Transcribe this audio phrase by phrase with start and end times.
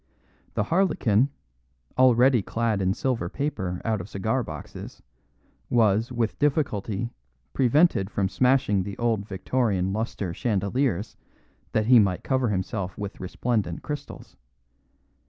[0.55, 1.29] The harlequin,
[1.95, 5.03] already clad in silver paper out of cigar boxes,
[5.69, 7.11] was, with difficulty,
[7.53, 11.17] prevented from smashing the old Victorian lustre chandeliers,
[11.73, 14.35] that he might cover himself with resplendent crystals.